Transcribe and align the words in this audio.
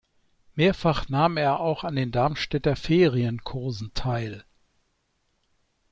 Mehrfach 0.55 1.09
nahm 1.09 1.37
er 1.37 1.59
auch 1.59 1.83
an 1.83 1.95
den 1.95 2.11
Darmstädter 2.11 2.75
Ferienkursen 2.75 3.91
teil. 3.93 4.43